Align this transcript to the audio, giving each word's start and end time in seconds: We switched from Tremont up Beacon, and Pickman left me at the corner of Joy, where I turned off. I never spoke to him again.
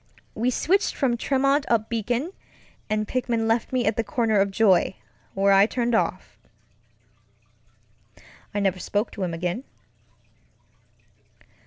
We 0.33 0.49
switched 0.49 0.95
from 0.95 1.15
Tremont 1.15 1.65
up 1.69 1.87
Beacon, 1.87 2.33
and 2.89 3.07
Pickman 3.07 3.45
left 3.47 3.71
me 3.71 3.85
at 3.85 3.97
the 3.97 4.03
corner 4.03 4.39
of 4.39 4.49
Joy, 4.49 4.95
where 5.35 5.53
I 5.53 5.67
turned 5.67 5.93
off. 5.93 6.39
I 8.51 8.59
never 8.61 8.79
spoke 8.79 9.11
to 9.11 9.21
him 9.23 9.35
again. 9.35 9.63